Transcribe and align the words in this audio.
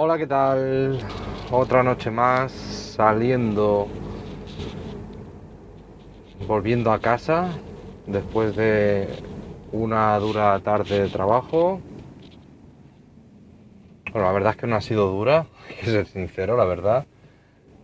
Hola, 0.00 0.16
¿qué 0.16 0.28
tal? 0.28 1.00
Otra 1.50 1.82
noche 1.82 2.08
más 2.12 2.52
saliendo, 2.52 3.88
volviendo 6.46 6.92
a 6.92 7.00
casa 7.00 7.48
después 8.06 8.54
de 8.54 9.08
una 9.72 10.16
dura 10.20 10.60
tarde 10.60 11.00
de 11.00 11.08
trabajo. 11.08 11.80
Bueno, 14.12 14.28
la 14.28 14.32
verdad 14.32 14.52
es 14.52 14.58
que 14.58 14.68
no 14.68 14.76
ha 14.76 14.80
sido 14.80 15.10
dura, 15.10 15.46
hay 15.68 15.74
que 15.74 15.86
ser 15.86 16.06
sincero, 16.06 16.56
la 16.56 16.64
verdad. 16.64 17.04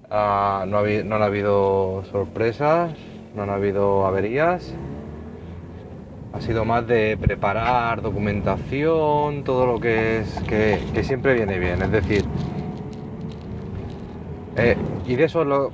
Ah, 0.09 0.67
no, 0.69 0.79
ha 0.79 0.83
no 0.85 1.17
han 1.17 1.23
habido 1.23 2.05
sorpresas, 2.13 2.93
no 3.35 3.43
han 3.43 3.51
habido 3.51 4.07
averías. 4.07 4.73
Ha 6.35 6.41
sido 6.41 6.65
más 6.65 6.85
de 6.87 7.17
preparar 7.17 8.03
documentación, 8.03 9.45
todo 9.45 9.67
lo 9.67 9.79
que 9.79 10.19
es 10.19 10.41
que, 10.49 11.05
siempre 11.05 11.35
viene 11.35 11.61
bien. 11.61 11.81
Es 11.81 11.93
decir, 11.93 12.25
eh, 14.57 14.77
y 15.07 15.15
de 15.15 15.25
eso 15.25 15.45
lo, 15.45 15.71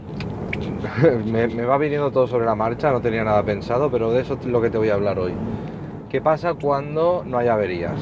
me, 1.27 1.49
me 1.49 1.65
va 1.65 1.79
viniendo 1.79 2.11
todo 2.11 2.27
sobre 2.27 2.45
la 2.45 2.55
marcha, 2.55 2.93
no 2.93 3.01
tenía 3.01 3.25
nada 3.25 3.43
pensado, 3.43 3.91
pero 3.91 4.13
de 4.13 4.21
eso 4.21 4.35
es 4.35 4.45
lo 4.45 4.61
que 4.61 4.69
te 4.69 4.77
voy 4.77 4.91
a 4.91 4.95
hablar 4.95 5.19
hoy. 5.19 5.33
¿Qué 6.11 6.21
pasa 6.21 6.55
cuando 6.55 7.25
no 7.25 7.39
hay 7.39 7.49
averías? 7.49 7.99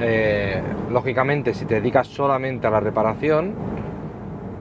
Eh, 0.00 0.60
lógicamente, 0.90 1.54
si 1.54 1.66
te 1.66 1.76
dedicas 1.76 2.08
solamente 2.08 2.66
a 2.66 2.70
la 2.70 2.80
reparación, 2.80 3.54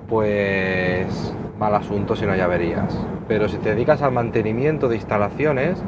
pues 0.07 1.33
mal 1.57 1.73
asunto 1.73 2.15
si 2.15 2.25
no 2.25 2.33
hay 2.33 2.41
averías. 2.41 2.97
Pero 3.27 3.47
si 3.47 3.57
te 3.57 3.69
dedicas 3.69 4.01
al 4.01 4.11
mantenimiento 4.11 4.89
de 4.89 4.95
instalaciones, 4.95 5.81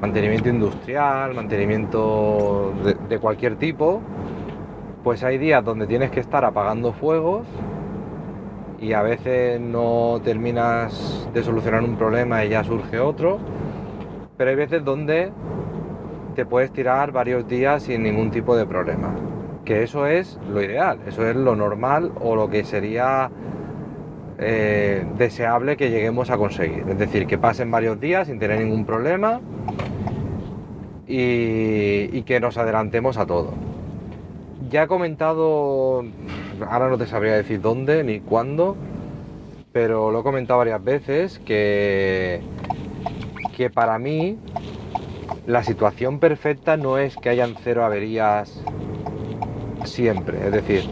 mantenimiento 0.00 0.48
industrial, 0.48 1.34
mantenimiento 1.34 2.72
de, 3.08 3.18
cualquier 3.18 3.56
tipo, 3.56 4.02
pues 5.02 5.22
hay 5.24 5.38
días 5.38 5.64
donde 5.64 5.86
tienes 5.86 6.10
que 6.10 6.20
estar 6.20 6.44
apagando 6.44 6.92
fuegos 6.92 7.46
y 8.78 8.92
a 8.92 9.02
veces 9.02 9.60
no 9.60 10.20
terminas 10.22 11.28
de 11.32 11.42
solucionar 11.42 11.82
un 11.82 11.96
problema 11.96 12.44
y 12.44 12.50
ya 12.50 12.62
surge 12.62 12.98
otro, 12.98 13.38
pero 14.36 14.50
hay 14.50 14.56
veces 14.56 14.84
donde 14.84 15.32
te 16.34 16.44
puedes 16.44 16.70
tirar 16.72 17.12
varios 17.12 17.48
días 17.48 17.84
sin 17.84 18.02
ningún 18.02 18.30
tipo 18.30 18.54
de 18.54 18.66
problema, 18.66 19.14
que 19.64 19.82
eso 19.82 20.06
es 20.06 20.38
lo 20.52 20.62
ideal, 20.62 20.98
eso 21.06 21.26
es 21.26 21.34
lo 21.34 21.56
normal 21.56 22.12
o 22.20 22.36
lo 22.36 22.50
que 22.50 22.64
sería 22.64 23.30
eh, 24.38 25.06
deseable 25.16 25.78
que 25.78 25.88
lleguemos 25.88 26.28
a 26.28 26.36
conseguir, 26.36 26.84
es 26.86 26.98
decir, 26.98 27.26
que 27.26 27.38
pasen 27.38 27.70
varios 27.70 27.98
días 27.98 28.26
sin 28.26 28.38
tener 28.38 28.60
ningún 28.60 28.84
problema 28.84 29.40
y, 31.06 32.22
que 32.22 32.40
nos 32.40 32.58
adelantemos 32.58 33.16
a 33.16 33.26
todo. 33.26 33.52
Ya 34.70 34.84
he 34.84 34.86
comentado, 34.88 36.04
ahora 36.68 36.88
no 36.88 36.98
te 36.98 37.06
sabría 37.06 37.34
decir 37.34 37.60
dónde 37.60 38.02
ni 38.02 38.20
cuándo, 38.20 38.76
pero 39.72 40.10
lo 40.10 40.20
he 40.20 40.22
comentado 40.22 40.58
varias 40.58 40.82
veces 40.82 41.38
que, 41.40 42.40
que 43.56 43.70
para 43.70 43.98
mí 43.98 44.38
la 45.46 45.62
situación 45.62 46.18
perfecta 46.18 46.76
no 46.76 46.98
es 46.98 47.16
que 47.16 47.28
hayan 47.28 47.54
cero 47.62 47.84
averías 47.84 48.62
siempre, 49.84 50.44
es 50.46 50.52
decir, 50.52 50.84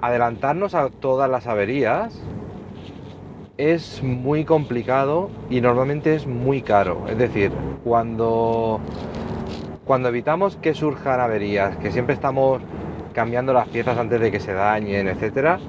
adelantarnos 0.00 0.74
a 0.74 0.90
todas 0.90 1.30
las 1.30 1.46
averías 1.46 2.20
es 3.56 4.02
muy 4.02 4.44
complicado 4.44 5.30
y 5.48 5.60
normalmente 5.60 6.14
es 6.14 6.26
muy 6.26 6.62
caro. 6.62 7.06
Es 7.08 7.18
decir, 7.18 7.52
cuando, 7.84 8.80
cuando 9.84 10.08
evitamos 10.08 10.56
que 10.56 10.74
surjan 10.74 11.20
averías, 11.20 11.76
que 11.76 11.92
siempre 11.92 12.14
estamos 12.14 12.60
cambiando 13.12 13.52
las 13.52 13.68
piezas 13.68 13.96
antes 13.96 14.20
de 14.20 14.32
que 14.32 14.40
se 14.40 14.52
dañen, 14.52 15.06
etcétera, 15.06 15.60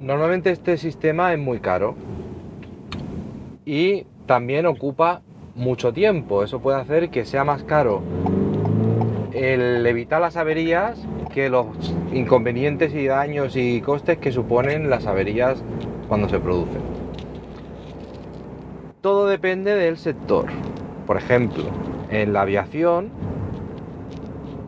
normalmente 0.00 0.50
este 0.50 0.76
sistema 0.76 1.32
es 1.32 1.38
muy 1.38 1.60
caro 1.60 1.94
y 3.64 4.04
también 4.26 4.66
ocupa 4.66 5.22
mucho 5.54 5.92
tiempo. 5.92 6.44
Eso 6.44 6.60
puede 6.60 6.78
hacer 6.78 7.10
que 7.10 7.24
sea 7.24 7.44
más 7.44 7.62
caro 7.62 8.02
el 9.32 9.86
evitar 9.86 10.20
las 10.20 10.36
averías 10.36 11.00
que 11.32 11.48
los 11.48 11.66
inconvenientes 12.12 12.92
y 12.94 13.06
daños 13.06 13.56
y 13.56 13.80
costes 13.80 14.18
que 14.18 14.32
suponen 14.32 14.90
las 14.90 15.06
averías 15.06 15.62
cuando 16.10 16.28
se 16.28 16.40
producen. 16.40 16.82
Todo 19.00 19.28
depende 19.28 19.76
del 19.76 19.96
sector. 19.96 20.46
Por 21.06 21.16
ejemplo, 21.16 21.62
en 22.10 22.32
la 22.32 22.40
aviación 22.40 23.10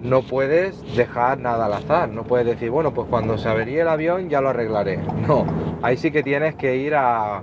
no 0.01 0.23
puedes 0.23 0.97
dejar 0.97 1.39
nada 1.41 1.67
al 1.67 1.73
azar. 1.73 2.09
No 2.11 2.23
puedes 2.23 2.47
decir, 2.47 2.71
bueno, 2.71 2.95
pues 2.95 3.09
cuando 3.09 3.39
se 3.39 3.49
averíe 3.49 3.81
el 3.81 3.89
avión 3.89 4.29
ya 4.29 4.41
lo 4.41 4.51
arreglaré. 4.51 5.01
No, 5.27 5.45
ahí 5.83 5.97
sí 5.97 6.13
que 6.13 6.23
tienes 6.23 6.55
que 6.55 6.77
ir 6.77 6.95
a, 6.95 7.39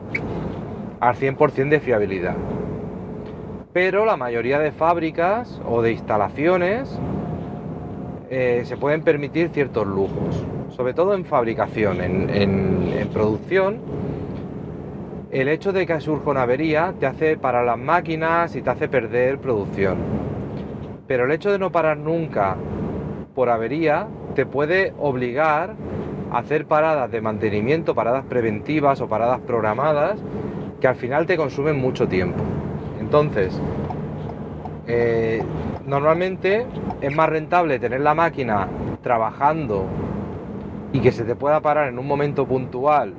al 1.01 1.15
100% 1.15 1.67
de 1.67 1.79
fiabilidad. 1.81 2.35
Pero 3.73 4.05
la 4.05 4.15
mayoría 4.15 4.59
de 4.59 4.71
fábricas 4.71 5.61
o 5.67 5.81
de 5.81 5.91
instalaciones 5.91 6.97
eh, 8.29 8.61
se 8.63 8.77
pueden 8.77 9.01
permitir 9.01 9.49
ciertos 9.49 9.85
lujos, 9.85 10.45
sobre 10.69 10.93
todo 10.93 11.15
en 11.15 11.25
fabricación, 11.25 11.99
en, 11.99 12.78
producción. 13.13 13.79
El 15.31 15.47
hecho 15.47 15.71
de 15.71 15.85
que 15.85 15.99
surja 16.01 16.29
una 16.29 16.43
avería 16.43 16.93
te 16.99 17.05
hace 17.05 17.37
parar 17.37 17.65
las 17.65 17.77
máquinas 17.77 18.55
y 18.55 18.61
te 18.61 18.69
hace 18.69 18.87
perder 18.87 19.39
producción. 19.39 19.97
Pero 21.07 21.25
el 21.25 21.31
hecho 21.31 21.51
de 21.51 21.59
no 21.59 21.71
parar 21.71 21.97
nunca 21.97 22.55
por 23.35 23.49
avería 23.49 24.07
te 24.35 24.45
puede 24.45 24.93
obligar 24.99 25.75
a 26.31 26.39
hacer 26.39 26.65
paradas 26.65 27.11
de 27.11 27.21
mantenimiento, 27.21 27.95
paradas 27.95 28.25
preventivas 28.25 29.01
o 29.01 29.07
paradas 29.07 29.39
programadas 29.41 30.19
que 30.79 30.87
al 30.87 30.95
final 30.95 31.25
te 31.25 31.37
consumen 31.37 31.79
mucho 31.79 32.07
tiempo. 32.07 32.39
Entonces, 32.99 33.59
eh, 34.87 35.43
normalmente 35.85 36.65
es 37.01 37.15
más 37.15 37.29
rentable 37.29 37.79
tener 37.79 38.01
la 38.01 38.13
máquina 38.13 38.67
trabajando 39.01 39.85
y 40.91 40.99
que 41.01 41.11
se 41.11 41.23
te 41.23 41.35
pueda 41.35 41.61
parar 41.61 41.87
en 41.87 41.99
un 41.99 42.07
momento 42.07 42.45
puntual, 42.45 43.13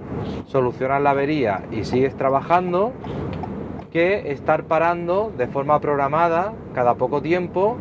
solucionar 0.46 1.00
la 1.00 1.10
avería 1.10 1.62
y 1.70 1.84
sigues 1.84 2.16
trabajando, 2.16 2.92
que 3.92 4.30
estar 4.32 4.64
parando 4.64 5.32
de 5.36 5.46
forma 5.46 5.80
programada 5.80 6.52
cada 6.74 6.94
poco 6.94 7.22
tiempo 7.22 7.76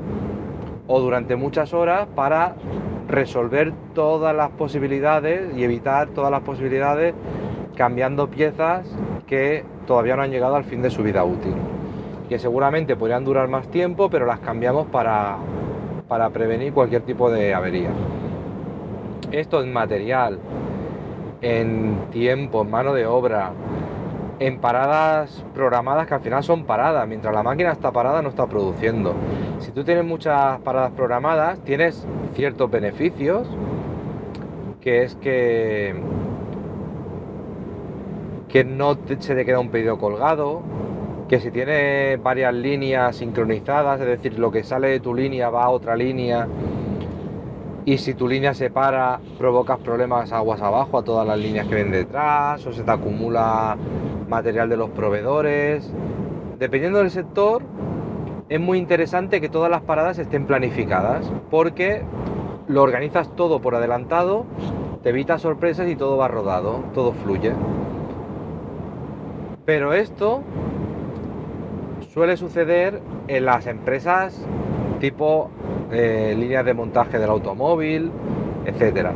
o 0.88 1.00
durante 1.00 1.36
muchas 1.36 1.74
horas 1.74 2.08
para 2.16 2.56
resolver 3.08 3.74
todas 3.94 4.36
las 4.36 4.50
posibilidades 4.52 5.56
y 5.56 5.64
evitar 5.64 6.10
todas 6.10 6.32
las 6.32 6.42
posibilidades 6.42 7.14
cambiando 7.76 8.28
piezas 8.28 8.88
que 9.26 9.64
todavía 9.88 10.16
no 10.16 10.24
han 10.24 10.32
llegado 10.32 10.56
al 10.56 10.64
fin 10.64 10.82
de 10.82 10.90
su 10.90 11.04
vida 11.04 11.24
útil. 11.24 11.54
Que 12.28 12.38
seguramente 12.38 12.96
podrían 12.96 13.26
durar 13.26 13.48
más 13.48 13.68
tiempo, 13.70 14.10
pero 14.10 14.26
las 14.26 14.40
cambiamos 14.40 14.88
para, 14.88 15.38
para 16.08 16.30
prevenir 16.30 16.74
cualquier 16.74 17.04
tipo 17.04 17.32
de 17.32 17.54
avería. 17.54 17.90
Esto 19.32 19.62
en 19.62 19.72
material, 19.72 20.40
en 21.42 22.08
tiempo, 22.12 22.64
en 22.64 22.72
mano 22.72 22.94
de 22.94 23.06
obra, 23.06 23.52
en 24.40 24.60
paradas 24.60 25.46
programadas 25.54 26.08
que 26.08 26.16
al 26.16 26.22
final 26.22 26.44
son 26.44 26.64
paradas. 26.64 27.08
Mientras 27.08 27.34
la 27.34 27.44
máquina 27.44 27.72
está 27.72 27.92
parada 27.92 28.22
no 28.24 28.30
está 28.30 28.48
produciendo. 28.48 29.14
Si 29.60 29.72
tú 29.72 29.84
tienes 29.84 30.04
muchas 30.04 30.60
paradas 30.62 30.92
programadas, 30.92 31.60
tienes 31.60 32.08
ciertos 32.34 32.72
beneficios, 32.72 33.48
que 34.82 35.04
es 35.04 35.16
que, 35.16 35.94
que 38.48 38.64
no 38.64 38.98
se 39.20 39.36
te 39.36 39.46
queda 39.46 39.60
un 39.60 39.70
pedido 39.70 40.00
colgado, 40.00 40.62
que 41.28 41.40
si 41.40 41.52
tienes 41.52 42.22
varias 42.24 42.54
líneas 42.54 43.18
sincronizadas, 43.18 44.02
es 44.02 44.08
decir, 44.08 44.40
lo 44.40 44.50
que 44.50 44.64
sale 44.64 44.88
de 44.88 45.00
tu 45.00 45.14
línea 45.14 45.52
va 45.52 45.66
a 45.66 45.70
otra 45.70 45.96
línea, 45.96 46.48
y 47.86 47.98
si 47.98 48.14
tu 48.14 48.28
línea 48.28 48.54
se 48.54 48.70
para, 48.70 49.20
provocas 49.38 49.80
problemas 49.80 50.32
aguas 50.32 50.62
abajo 50.62 50.98
a 50.98 51.04
todas 51.04 51.28
las 51.28 51.40
líneas 51.40 51.68
que 51.68 51.76
ven 51.76 51.92
detrás, 51.92 52.66
o 52.66 52.74
se 52.74 52.84
te 52.84 52.92
acumula 52.92 53.78
material 54.28 54.70
de 54.70 54.78
los 54.78 54.90
proveedores. 54.90 55.92
Dependiendo 56.60 57.00
del 57.00 57.10
sector, 57.10 57.64
es 58.50 58.60
muy 58.60 58.78
interesante 58.78 59.42
que 59.42 59.50
todas 59.50 59.72
las 59.72 59.82
paradas 59.82 60.20
estén 60.20 60.46
planificadas, 60.46 61.32
porque 61.50 62.04
lo 62.68 62.84
organizas 62.84 63.36
todo 63.36 63.62
por 63.62 63.76
adelantado, 63.76 64.46
te 65.02 65.10
evitas 65.10 65.42
sorpresas 65.42 65.88
y 65.90 65.96
todo 65.96 66.18
va 66.18 66.28
rodado, 66.28 66.84
todo 66.94 67.14
fluye. 67.14 67.54
Pero 69.66 69.94
esto 69.94 70.42
suele 72.14 72.38
suceder 72.38 73.02
en 73.28 73.46
las 73.46 73.68
empresas 73.68 74.46
tipo 75.00 75.50
eh, 75.92 76.36
líneas 76.38 76.66
de 76.66 76.74
montaje 76.74 77.20
del 77.20 77.30
automóvil, 77.30 78.12
etcétera. 78.66 79.14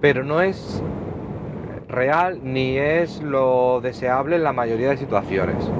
Pero 0.00 0.24
no 0.24 0.40
es 0.40 0.82
real 1.88 2.40
ni 2.42 2.76
es 2.76 3.22
lo 3.22 3.80
deseable 3.80 4.36
en 4.36 4.44
la 4.44 4.52
mayoría 4.52 4.90
de 4.90 4.96
situaciones. 4.96 5.70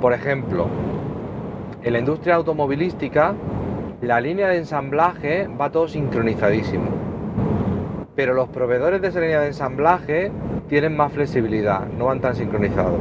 Por 0.00 0.12
ejemplo, 0.12 0.68
en 1.82 1.92
la 1.92 1.98
industria 1.98 2.36
automovilística 2.36 3.34
la 4.00 4.20
línea 4.20 4.48
de 4.48 4.58
ensamblaje 4.58 5.48
va 5.60 5.70
todo 5.70 5.88
sincronizadísimo. 5.88 6.86
Pero 8.14 8.32
los 8.32 8.48
proveedores 8.48 9.02
de 9.02 9.08
esa 9.08 9.20
línea 9.20 9.40
de 9.40 9.48
ensamblaje 9.48 10.30
tienen 10.68 10.96
más 10.96 11.12
flexibilidad, 11.12 11.86
no 11.98 12.06
van 12.06 12.20
tan 12.20 12.36
sincronizados. 12.36 13.00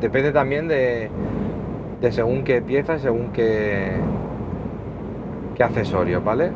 Depende 0.00 0.30
también 0.30 0.68
de, 0.68 1.10
según 2.10 2.44
qué 2.44 2.62
pieza, 2.62 2.98
según 2.98 3.32
qué, 3.32 3.92
accesorios, 5.62 6.22
¿vale? 6.22 6.52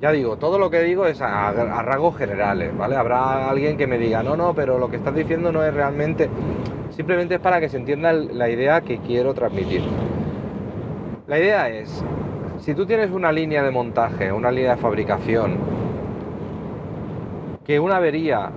Ya 0.00 0.12
digo, 0.12 0.36
todo 0.36 0.58
lo 0.58 0.70
que 0.70 0.80
digo 0.82 1.06
es 1.06 1.20
a, 1.20 1.52
rasgos 1.52 2.16
generales, 2.16 2.76
¿vale? 2.76 2.96
Habrá 2.96 3.50
alguien 3.50 3.76
que 3.76 3.86
me 3.86 3.98
diga, 3.98 4.22
no, 4.22 4.36
no, 4.36 4.54
pero 4.54 4.78
lo 4.78 4.88
que 4.88 4.96
estás 4.96 5.14
diciendo 5.14 5.52
no 5.52 5.62
es 5.62 5.74
realmente... 5.74 6.28
Simplemente 6.90 7.36
es 7.36 7.40
para 7.40 7.60
que 7.60 7.68
se 7.68 7.76
entienda 7.76 8.12
la 8.12 8.48
idea 8.48 8.80
que 8.80 8.98
quiero 8.98 9.32
transmitir. 9.32 9.82
La 11.26 11.38
idea 11.38 11.68
es, 11.68 12.04
si 12.58 12.74
tú 12.74 12.84
tienes 12.84 13.10
una 13.10 13.30
línea 13.30 13.62
de 13.62 13.70
montaje, 13.70 14.32
una 14.32 14.50
línea 14.50 14.74
de 14.74 14.76
fabricación, 14.76 15.56
que 17.64 17.78
una 17.78 17.96
avería 17.96 18.50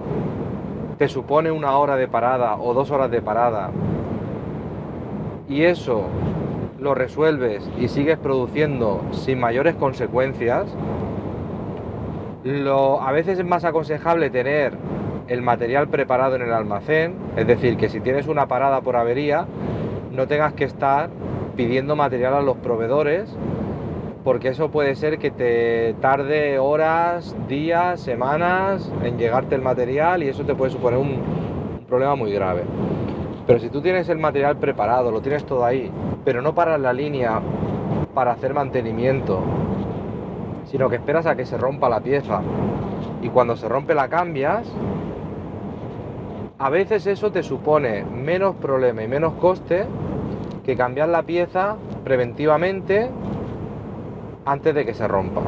te 0.97 1.07
supone 1.07 1.51
una 1.51 1.77
hora 1.77 1.95
de 1.95 2.07
parada 2.07 2.55
o 2.55 2.73
dos 2.73 2.89
horas 2.89 3.11
de 3.11 3.21
parada, 3.21 3.69
y 5.47 5.63
eso 5.63 6.05
lo 6.83 6.93
resuelves 6.93 7.67
y 7.79 7.87
sigues 7.87 8.17
produciendo 8.17 9.01
sin 9.11 9.39
mayores 9.39 9.75
consecuencias, 9.75 10.67
lo, 12.43 13.01
a 13.01 13.11
veces 13.13 13.39
es 13.39 13.45
más 13.45 13.63
aconsejable 13.63 14.29
tener 14.29 14.73
el 15.29 15.41
material 15.41 15.87
preparado 15.87 16.35
en 16.35 16.41
el 16.41 16.51
almacén, 16.51 17.15
es 17.37 17.47
decir, 17.47 17.77
que 17.77 17.87
si 17.87 18.01
tienes 18.01 18.27
una 18.27 18.47
parada 18.47 18.81
por 18.81 18.97
avería, 18.97 19.47
no 20.11 20.27
tengas 20.27 20.53
que 20.53 20.65
estar 20.65 21.09
pidiendo 21.55 21.95
material 21.95 22.33
a 22.33 22.41
los 22.41 22.57
proveedores, 22.57 23.33
porque 24.25 24.49
eso 24.49 24.69
puede 24.69 24.95
ser 24.95 25.19
que 25.19 25.31
te 25.31 25.95
tarde 26.01 26.59
horas, 26.59 27.33
días, 27.47 28.01
semanas 28.01 28.91
en 29.03 29.17
llegarte 29.17 29.55
el 29.55 29.61
material 29.61 30.21
y 30.21 30.27
eso 30.27 30.43
te 30.43 30.53
puede 30.53 30.71
suponer 30.71 30.99
un, 30.99 31.07
un 31.79 31.85
problema 31.87 32.15
muy 32.15 32.33
grave. 32.33 32.63
Pero 33.45 33.59
si 33.59 33.69
tú 33.69 33.81
tienes 33.81 34.07
el 34.09 34.19
material 34.19 34.57
preparado, 34.57 35.11
lo 35.11 35.21
tienes 35.21 35.43
todo 35.45 35.65
ahí, 35.65 35.91
pero 36.23 36.41
no 36.41 36.55
paras 36.55 36.79
la 36.79 36.93
línea 36.93 37.41
para 38.13 38.31
hacer 38.31 38.53
mantenimiento, 38.53 39.41
sino 40.65 40.89
que 40.89 40.95
esperas 40.95 41.25
a 41.25 41.35
que 41.35 41.45
se 41.45 41.57
rompa 41.57 41.89
la 41.89 41.99
pieza 41.99 42.41
y 43.21 43.29
cuando 43.29 43.57
se 43.57 43.67
rompe 43.67 43.95
la 43.95 44.07
cambias, 44.07 44.65
a 46.57 46.69
veces 46.69 47.05
eso 47.07 47.31
te 47.31 47.43
supone 47.43 48.05
menos 48.05 48.55
problema 48.55 49.03
y 49.03 49.07
menos 49.07 49.33
coste 49.33 49.85
que 50.63 50.77
cambiar 50.77 51.09
la 51.09 51.23
pieza 51.23 51.75
preventivamente 52.05 53.09
antes 54.45 54.73
de 54.73 54.85
que 54.85 54.93
se 54.93 55.07
rompa. 55.07 55.41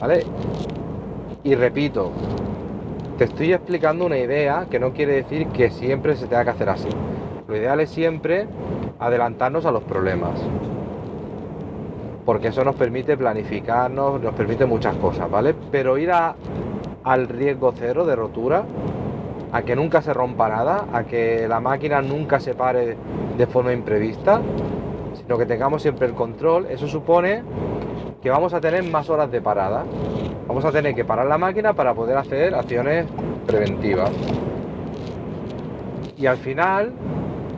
¿Vale? 0.00 0.24
Y 1.42 1.54
repito, 1.54 2.12
te 3.18 3.24
estoy 3.24 3.52
explicando 3.52 4.06
una 4.06 4.18
idea 4.18 4.66
que 4.70 4.78
no 4.78 4.92
quiere 4.92 5.14
decir 5.14 5.48
que 5.48 5.70
siempre 5.70 6.16
se 6.16 6.26
tenga 6.26 6.44
que 6.44 6.50
hacer 6.50 6.68
así. 6.68 6.88
Lo 7.46 7.56
ideal 7.56 7.80
es 7.80 7.90
siempre 7.90 8.46
adelantarnos 8.98 9.66
a 9.66 9.70
los 9.70 9.82
problemas 9.84 10.40
porque 12.24 12.48
eso 12.48 12.64
nos 12.64 12.74
permite 12.74 13.16
planificarnos, 13.16 14.20
nos 14.20 14.34
permite 14.34 14.64
muchas 14.64 14.96
cosas, 14.96 15.30
¿vale? 15.30 15.54
Pero 15.70 15.98
ir 15.98 16.10
al 16.10 17.28
riesgo 17.28 17.72
cero 17.76 18.06
de 18.06 18.16
rotura, 18.16 18.64
a 19.52 19.62
que 19.62 19.76
nunca 19.76 20.02
se 20.02 20.12
rompa 20.14 20.48
nada, 20.48 20.86
a 20.92 21.04
que 21.04 21.46
la 21.46 21.60
máquina 21.60 22.00
nunca 22.00 22.40
se 22.40 22.54
pare 22.54 22.96
de 23.36 23.46
forma 23.46 23.72
imprevista, 23.72 24.40
sino 25.14 25.38
que 25.38 25.46
tengamos 25.46 25.82
siempre 25.82 26.06
el 26.06 26.14
control, 26.14 26.66
eso 26.70 26.88
supone 26.88 27.42
que 28.22 28.30
vamos 28.30 28.54
a 28.54 28.60
tener 28.60 28.82
más 28.84 29.10
horas 29.10 29.30
de 29.30 29.40
parada. 29.40 29.84
Vamos 30.46 30.64
a 30.64 30.72
tener 30.72 30.94
que 30.94 31.04
parar 31.04 31.26
la 31.26 31.38
máquina 31.38 31.72
para 31.72 31.94
poder 31.94 32.16
hacer 32.16 32.54
acciones 32.54 33.06
preventivas. 33.46 34.10
Y 36.16 36.26
al 36.26 36.36
final 36.36 36.92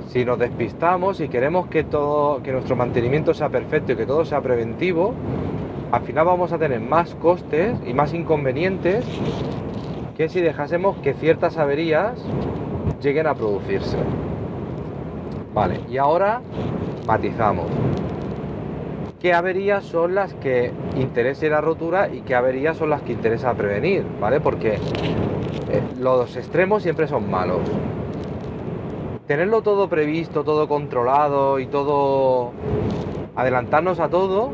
si 0.08 0.24
nos 0.24 0.38
despistamos 0.38 1.20
y 1.20 1.28
queremos 1.28 1.66
que 1.66 1.84
todo, 1.84 2.42
que 2.42 2.52
nuestro 2.52 2.76
mantenimiento 2.76 3.34
sea 3.34 3.48
perfecto 3.48 3.92
y 3.92 3.96
que 3.96 4.06
todo 4.06 4.24
sea 4.24 4.40
preventivo, 4.40 5.12
al 5.92 6.02
final 6.02 6.24
vamos 6.24 6.52
a 6.52 6.58
tener 6.58 6.80
más 6.80 7.14
costes 7.16 7.76
y 7.86 7.92
más 7.92 8.14
inconvenientes 8.14 9.04
que 10.16 10.28
si 10.28 10.40
dejásemos 10.40 10.96
que 10.98 11.12
ciertas 11.12 11.58
averías 11.58 12.14
lleguen 13.02 13.26
a 13.26 13.34
producirse. 13.34 13.98
Vale, 15.52 15.80
y 15.90 15.98
ahora 15.98 16.40
matizamos. 17.06 17.66
¿Qué 19.26 19.34
averías 19.34 19.84
son 19.84 20.14
las 20.14 20.32
que 20.34 20.70
interesa 20.96 21.46
la 21.46 21.60
rotura 21.60 22.08
y 22.08 22.20
qué 22.20 22.36
averías 22.36 22.76
son 22.76 22.90
las 22.90 23.02
que 23.02 23.10
interesa 23.10 23.54
prevenir? 23.54 24.04
¿Vale? 24.20 24.38
Porque 24.38 24.74
eh, 24.74 25.82
los 25.98 26.36
extremos 26.36 26.84
siempre 26.84 27.08
son 27.08 27.28
malos 27.28 27.58
tenerlo 29.26 29.62
todo 29.62 29.88
previsto, 29.88 30.44
todo 30.44 30.68
controlado 30.68 31.58
y 31.58 31.66
todo 31.66 32.52
adelantarnos 33.34 33.98
a 33.98 34.08
todo 34.10 34.52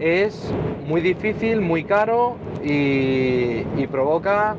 es 0.00 0.52
muy 0.84 1.02
difícil, 1.02 1.60
muy 1.60 1.84
caro 1.84 2.34
y, 2.64 3.62
provoca 3.92 4.56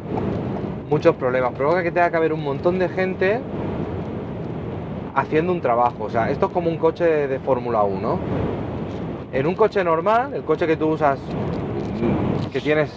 muchos 0.89 1.13
problemas. 1.17 1.51
Provoca 1.55 1.83
que 1.83 1.91
tenga 1.91 2.09
que 2.09 2.15
haber 2.15 2.31
un 2.31 2.41
montón 2.41 2.79
de 2.79 2.87
gente 2.87 3.41
haciendo 5.15 5.51
un 5.51 5.61
trabajo. 5.61 6.05
O 6.05 6.09
sea, 6.09 6.29
esto 6.29 6.47
es 6.47 6.51
como 6.51 6.69
un 6.69 6.77
coche 6.77 7.27
de, 7.27 7.39
Fórmula 7.39 7.83
1. 7.83 8.19
En 9.33 9.47
un 9.47 9.55
coche 9.55 9.83
normal, 9.83 10.33
el 10.33 10.43
coche 10.43 10.67
que 10.67 10.77
tú 10.77 10.89
usas, 10.89 11.19
que 12.51 12.61
tienes 12.61 12.91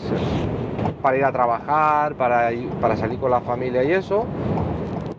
para 1.02 1.16
ir 1.16 1.24
a 1.24 1.32
trabajar, 1.32 2.14
para, 2.14 2.50
para 2.80 2.96
salir 2.96 3.18
con 3.18 3.30
la 3.30 3.40
familia 3.40 3.82
y 3.84 3.92
eso, 3.92 4.26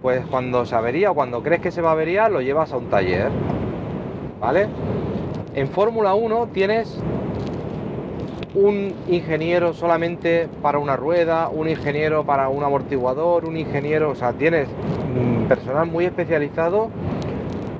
pues 0.01 0.25
cuando 0.27 0.65
se 0.65 0.75
avería 0.75 1.11
o 1.11 1.15
cuando 1.15 1.41
crees 1.41 1.61
que 1.61 1.71
se 1.71 1.81
va 1.81 1.89
a 1.89 1.93
averiar, 1.93 2.31
lo 2.31 2.41
llevas 2.41 2.71
a 2.71 2.77
un 2.77 2.85
taller. 2.89 3.29
¿Vale? 4.39 4.67
En 5.55 5.69
Fórmula 5.69 6.13
1 6.13 6.49
tienes 6.53 6.99
un 8.57 8.91
ingeniero 9.07 9.73
solamente 9.73 10.49
para 10.63 10.79
una 10.79 10.95
rueda, 10.95 11.47
un 11.47 11.69
ingeniero 11.69 12.25
para 12.25 12.49
un 12.49 12.63
amortiguador, 12.63 13.45
un 13.45 13.55
ingeniero, 13.55 14.09
o 14.09 14.15
sea, 14.15 14.33
tienes 14.33 14.67
personal 15.47 15.85
muy 15.85 16.05
especializado 16.05 16.89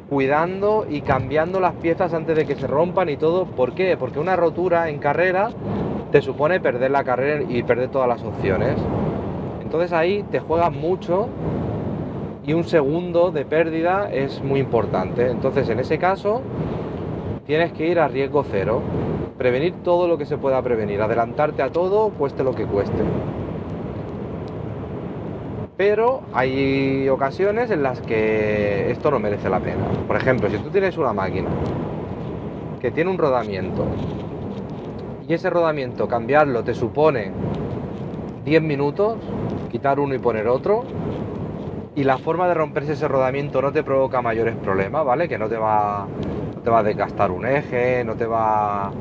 cuidando 0.08 0.86
y 0.88 1.02
cambiando 1.02 1.60
las 1.60 1.74
piezas 1.74 2.14
antes 2.14 2.36
de 2.36 2.46
que 2.46 2.56
se 2.56 2.68
rompan 2.68 3.10
y 3.10 3.18
todo. 3.18 3.46
¿Por 3.46 3.74
qué? 3.74 3.98
Porque 3.98 4.20
una 4.20 4.36
rotura 4.36 4.90
en 4.90 5.00
carrera 5.00 5.50
te 6.12 6.22
supone 6.22 6.60
perder 6.60 6.92
la 6.92 7.04
carrera 7.04 7.44
y 7.50 7.64
perder 7.64 7.90
todas 7.90 8.08
las 8.08 8.24
opciones. 8.24 8.76
Entonces 9.64 9.92
ahí 9.94 10.24
te 10.32 10.40
juegas 10.40 10.72
mucho 10.72 11.28
y 12.46 12.54
un 12.54 12.66
segundo 12.66 13.32
de 13.32 13.46
pérdida 13.46 14.10
es 14.12 14.44
muy 14.44 14.60
importante. 14.60 15.32
Entonces, 15.32 15.68
en 15.70 15.80
ese 15.80 15.98
caso, 15.98 16.42
tienes 17.48 17.74
que 17.74 17.88
ir 17.88 18.00
a 18.00 18.08
riesgo 18.08 18.46
cero, 18.50 18.82
prevenir 19.38 19.74
todo 19.84 20.08
lo 20.08 20.18
que 20.18 20.26
se 20.26 20.38
pueda 20.38 20.62
prevenir, 20.62 21.02
adelantarte 21.02 21.62
a 21.62 21.70
todo, 21.70 22.10
cueste 22.10 22.44
lo 22.44 22.54
que 22.54 22.66
cueste. 22.66 22.98
Pero 25.78 26.22
hay 26.34 27.08
ocasiones 27.08 27.70
en 27.70 27.84
las 27.84 28.02
que 28.02 28.90
esto 28.90 29.12
no 29.12 29.20
merece 29.20 29.48
la 29.50 29.60
pena. 29.60 29.86
Por 30.08 30.16
ejemplo, 30.16 30.50
si 30.50 30.58
tú 30.58 30.70
tienes 30.70 30.98
una 30.98 31.14
máquina 31.14 31.50
que 32.80 32.90
tiene 32.90 33.12
un 33.12 33.18
rodamiento 33.18 33.86
y 35.28 35.34
ese 35.34 35.50
rodamiento 35.50 36.08
cambiarlo 36.08 36.64
te 36.64 36.74
supone 36.74 37.32
10 38.44 38.62
minutos, 38.64 39.18
quitar 39.70 40.00
uno 40.00 40.16
y 40.16 40.20
poner 40.20 40.48
otro, 40.48 40.84
y 41.96 42.04
la 42.04 42.18
forma 42.18 42.48
de 42.48 42.54
romperse 42.54 42.94
ese 42.94 43.08
rodamiento 43.08 43.62
no 43.62 43.72
te 43.72 43.84
provoca 43.84 44.22
mayores 44.22 44.56
problemas, 44.56 45.04
¿vale? 45.04 45.28
Que 45.28 45.38
no 45.38 45.50
te 45.50 45.58
va, 45.58 46.08
te 46.68 46.72
va 46.72 46.80
a 46.80 46.84
desgastar 46.84 47.32
un 47.32 47.46
eje, 47.46 48.04
no 48.04 48.16
te 48.16 48.26
va, 48.26 48.92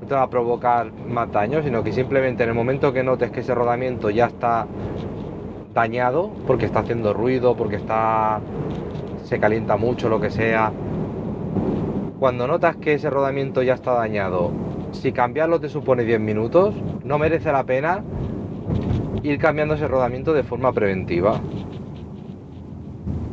no 0.00 0.04
te 0.04 0.16
va 0.16 0.22
a 0.22 0.28
provocar 0.28 0.90
más 0.92 1.30
daño, 1.30 1.62
sino 1.62 1.84
que 1.84 1.92
simplemente 1.92 2.42
en 2.42 2.48
el 2.48 2.56
momento 2.56 2.92
que 2.92 3.04
notes 3.04 3.30
que 3.30 3.38
ese 3.38 3.54
rodamiento 3.54 4.10
ya 4.10 4.26
está 4.26 4.66
dañado, 5.72 6.32
porque 6.44 6.66
está 6.66 6.80
haciendo 6.80 7.14
ruido, 7.14 7.56
porque 7.56 7.76
está 7.76 8.40
se 9.22 9.38
calienta 9.38 9.76
mucho, 9.76 10.08
lo 10.08 10.20
que 10.20 10.28
sea, 10.30 10.72
cuando 12.18 12.48
notas 12.48 12.74
que 12.74 12.94
ese 12.94 13.10
rodamiento 13.10 13.62
ya 13.62 13.74
está 13.74 13.92
dañado, 13.92 14.50
si 14.90 15.12
cambiarlo 15.12 15.60
te 15.60 15.68
supone 15.68 16.02
10 16.02 16.18
minutos, 16.18 16.74
no 17.04 17.16
merece 17.16 17.52
la 17.52 17.62
pena 17.62 18.02
ir 19.22 19.38
cambiando 19.38 19.74
ese 19.74 19.86
rodamiento 19.86 20.32
de 20.32 20.42
forma 20.42 20.72
preventiva. 20.72 21.40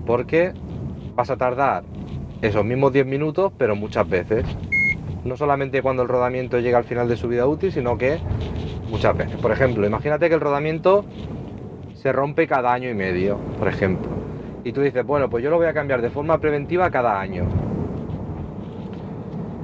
Porque 0.06 0.54
vas 1.16 1.32
a 1.32 1.38
tardar 1.38 1.82
esos 2.42 2.66
mismos 2.66 2.94
10 2.94 3.06
minutos, 3.06 3.52
pero 3.58 3.76
muchas 3.76 4.08
veces. 4.08 4.46
No 5.24 5.38
solamente 5.38 5.82
cuando 5.82 6.04
el 6.04 6.08
rodamiento 6.08 6.60
llega 6.60 6.78
al 6.78 6.84
final 6.84 7.08
de 7.08 7.18
su 7.18 7.28
vida 7.28 7.48
útil, 7.48 7.72
sino 7.72 7.98
que 7.98 8.20
muchas 8.90 9.18
veces. 9.18 9.36
Por 9.38 9.52
ejemplo, 9.52 9.86
imagínate 9.88 10.30
que 10.30 10.36
el 10.36 10.42
rodamiento 10.42 11.06
se 11.94 12.12
rompe 12.12 12.48
cada 12.48 12.72
año 12.72 12.90
y 12.90 12.94
medio, 12.94 13.38
por 13.58 13.68
ejemplo. 13.68 14.12
Y 14.64 14.72
tú 14.72 14.82
dices, 14.82 15.06
bueno, 15.06 15.30
pues 15.30 15.44
yo 15.44 15.50
lo 15.50 15.58
voy 15.58 15.68
a 15.68 15.74
cambiar 15.74 16.02
de 16.02 16.10
forma 16.10 16.40
preventiva 16.40 16.90
cada 16.92 17.20
año. 17.20 17.46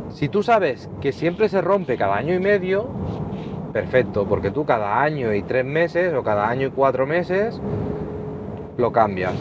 Si 0.10 0.30
tú 0.30 0.44
sabes 0.44 0.90
que 1.00 1.12
siempre 1.12 1.50
se 1.50 1.62
rompe 1.62 1.98
cada 1.98 2.16
año 2.16 2.34
y 2.34 2.40
medio, 2.40 2.90
perfecto, 3.72 4.26
porque 4.28 4.52
tú 4.52 4.66
cada 4.66 5.02
año 5.02 5.34
y 5.34 5.42
tres 5.44 5.66
meses 5.66 6.14
o 6.14 6.24
cada 6.24 6.50
año 6.50 6.68
y 6.68 6.72
cuatro 6.72 7.08
meses 7.08 7.60
lo 8.78 8.92
cambias. 8.92 9.34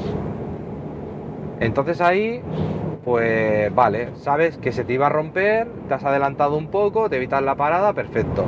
Entonces 1.59 2.01
ahí, 2.01 2.41
pues 3.04 3.75
vale, 3.75 4.11
sabes 4.16 4.57
que 4.59 4.73
se 4.73 4.85
te 4.85 4.92
iba 4.92 5.07
a 5.07 5.11
romper, 5.11 5.69
te 5.88 5.95
has 5.95 6.04
adelantado 6.04 6.57
un 6.57 6.69
poco, 6.69 7.09
te 7.09 7.16
evitas 7.16 7.42
la 7.42 7.54
parada, 7.54 7.92
perfecto. 7.92 8.45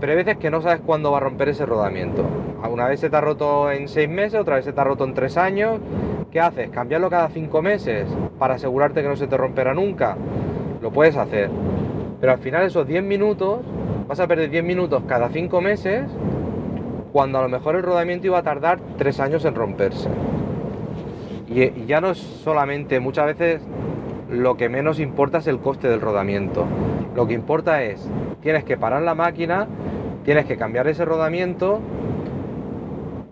Pero 0.00 0.12
hay 0.12 0.16
veces 0.16 0.36
que 0.36 0.50
no 0.50 0.60
sabes 0.60 0.80
cuándo 0.80 1.12
va 1.12 1.18
a 1.18 1.20
romper 1.20 1.48
ese 1.48 1.66
rodamiento. 1.66 2.24
Una 2.70 2.88
vez 2.88 3.00
se 3.00 3.10
te 3.10 3.16
ha 3.16 3.20
roto 3.20 3.70
en 3.70 3.88
seis 3.88 4.08
meses, 4.08 4.40
otra 4.40 4.56
vez 4.56 4.64
se 4.64 4.72
te 4.72 4.80
ha 4.80 4.84
roto 4.84 5.04
en 5.04 5.14
tres 5.14 5.36
años. 5.36 5.80
¿Qué 6.30 6.40
haces? 6.40 6.70
¿Cambiarlo 6.70 7.10
cada 7.10 7.28
cinco 7.28 7.62
meses 7.62 8.08
para 8.38 8.54
asegurarte 8.54 9.02
que 9.02 9.08
no 9.08 9.16
se 9.16 9.26
te 9.26 9.36
romperá 9.36 9.74
nunca? 9.74 10.16
Lo 10.80 10.90
puedes 10.90 11.16
hacer. 11.16 11.50
Pero 12.20 12.32
al 12.32 12.38
final 12.38 12.64
esos 12.64 12.86
10 12.86 13.02
minutos, 13.02 13.60
vas 14.08 14.18
a 14.20 14.26
perder 14.26 14.50
10 14.50 14.64
minutos 14.64 15.02
cada 15.06 15.28
cinco 15.28 15.60
meses 15.60 16.08
cuando 17.12 17.38
a 17.38 17.42
lo 17.42 17.48
mejor 17.48 17.76
el 17.76 17.82
rodamiento 17.82 18.26
iba 18.26 18.38
a 18.38 18.42
tardar 18.42 18.80
tres 18.96 19.20
años 19.20 19.44
en 19.44 19.54
romperse. 19.54 20.08
Y, 21.54 21.86
ya 21.86 22.00
no 22.00 22.10
es 22.10 22.18
solamente, 22.18 23.00
muchas 23.00 23.26
veces 23.26 23.62
lo 24.30 24.56
que 24.56 24.68
menos 24.68 24.98
importa 25.00 25.38
es 25.38 25.46
el 25.46 25.58
coste 25.58 25.88
del 25.88 26.00
rodamiento. 26.00 26.64
Lo 27.14 27.26
que 27.26 27.34
importa 27.34 27.82
es, 27.82 28.08
tienes 28.40 28.64
que 28.64 28.76
parar 28.76 29.02
la 29.02 29.14
máquina, 29.14 29.66
tienes 30.24 30.46
que 30.46 30.56
cambiar 30.56 30.88
ese 30.88 31.04
rodamiento, 31.04 31.80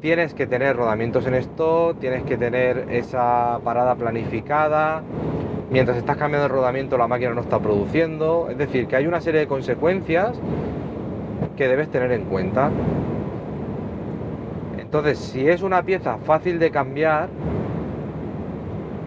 tienes 0.01 0.35
que 0.35 0.47
tener 0.47 0.77
rodamientos 0.77 1.27
en 1.27 1.35
stock, 1.35 1.99
tienes 1.99 2.23
que 2.25 2.37
tener 2.37 2.87
esa 2.91 3.59
parada 3.65 3.95
planificada. 3.95 5.03
Mientras 5.71 5.97
estás 5.97 6.17
cambiando 6.17 6.47
el 6.47 6.53
rodamiento 6.53 6.99
la 6.99 7.07
máquina 7.07 7.33
no 7.33 7.41
está 7.41 7.59
produciendo. 7.61 8.49
Es 8.51 8.59
decir, 8.59 8.87
que 8.87 8.97
hay 8.97 9.07
una 9.07 9.21
serie 9.21 9.41
de 9.41 9.47
consecuencias 9.47 10.39
que 11.57 11.69
debes 11.69 11.89
tener 11.91 12.13
en 12.13 12.25
cuenta. 12.25 12.71
Entonces, 14.79 15.19
si 15.19 15.49
es 15.49 15.63
una 15.63 15.83
pieza 15.85 16.19
fácil 16.19 16.59
de 16.59 16.71
cambiar, 16.71 17.29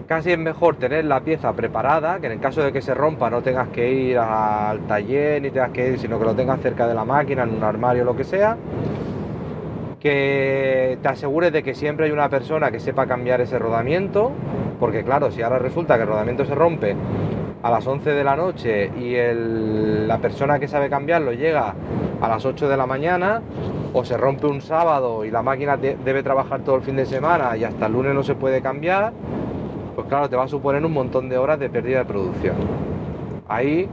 casi 0.08 0.32
es 0.32 0.38
mejor 0.38 0.76
tener 0.76 1.06
la 1.06 1.22
pieza 1.22 1.54
preparada, 1.54 2.20
que 2.20 2.28
en 2.28 2.34
el 2.34 2.40
caso 2.40 2.62
de 2.62 2.72
que 2.72 2.82
se 2.82 2.94
rompa 2.94 3.30
no 3.30 3.42
tengas 3.42 3.70
que 3.70 3.92
ir 3.92 4.18
al 4.18 4.80
taller 4.88 5.42
ni 5.42 5.50
tengas 5.50 5.72
que 5.72 5.92
ir, 5.92 6.00
sino 6.00 6.20
que 6.20 6.26
lo 6.26 6.36
tengas 6.36 6.60
cerca 6.62 6.88
de 6.88 6.94
la 6.94 7.06
máquina, 7.06 7.44
en 7.44 7.56
un 7.56 7.64
armario, 7.64 8.04
lo 8.04 8.16
que 8.16 8.24
sea. 8.24 8.58
Que 10.00 10.98
te 11.02 11.08
asegures 11.08 11.54
de 11.54 11.64
que 11.64 11.74
siempre 11.76 12.08
hay 12.08 12.12
una 12.12 12.30
persona 12.30 12.72
que 12.72 12.80
sepa 12.80 13.06
cambiar 13.06 13.42
ese 13.42 13.58
rodamiento, 13.58 14.32
porque 14.80 15.04
claro, 15.04 15.32
si 15.32 15.42
ahora 15.42 15.60
resulta 15.60 15.96
que 15.96 16.04
el 16.04 16.10
rodamiento 16.10 16.46
se 16.46 16.56
rompe 16.56 16.96
a 17.62 17.72
las 17.72 17.88
11 17.88 18.12
de 18.12 18.24
la 18.24 18.36
noche 18.36 18.92
y 18.98 19.16
la 20.06 20.18
persona 20.18 20.60
que 20.60 20.68
sabe 20.68 20.90
cambiarlo 20.90 21.32
llega 21.32 21.74
a 22.20 22.28
las 22.28 22.46
8 22.46 22.68
de 22.68 22.76
la 22.76 22.86
mañana, 22.86 23.42
o 23.94 24.04
se 24.04 24.18
rompe 24.18 24.48
un 24.48 24.62
sábado 24.62 25.24
y 25.24 25.32
la 25.32 25.44
máquina 25.44 25.78
debe 25.78 26.24
trabajar 26.24 26.62
todo 26.62 26.76
el 26.76 26.82
fin 26.82 26.96
de 26.96 27.06
semana 27.06 27.56
y 27.56 27.64
hasta 27.64 27.86
el 27.86 27.94
lunes 27.94 28.14
no 28.14 28.24
se 28.24 28.36
puede 28.36 28.62
cambiar, 28.62 29.14
pues 29.96 30.08
claro, 30.08 30.30
te 30.30 30.36
va 30.36 30.44
a 30.44 30.48
suponer 30.48 30.86
un 30.86 30.94
montón 30.94 31.30
de 31.30 31.38
horas 31.38 31.60
de 31.60 31.70
pérdida 31.70 32.00
de 32.00 32.06
producción. 32.06 32.56
Ahí 33.48 33.88